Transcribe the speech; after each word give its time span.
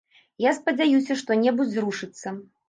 Я 0.43 0.53
спадзяюся, 0.59 1.17
што-небудзь 1.19 1.77
зрушыцца. 1.77 2.35